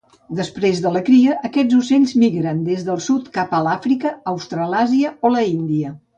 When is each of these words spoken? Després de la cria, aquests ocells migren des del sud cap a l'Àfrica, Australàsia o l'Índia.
Després 0.37 0.79
de 0.85 0.91
la 0.95 1.01
cria, 1.09 1.35
aquests 1.49 1.75
ocells 1.79 2.13
migren 2.23 2.65
des 2.71 2.87
del 2.89 2.99
sud 3.09 3.29
cap 3.37 3.55
a 3.59 3.61
l'Àfrica, 3.69 4.15
Australàsia 4.35 5.15
o 5.31 5.35
l'Índia. 5.37 5.95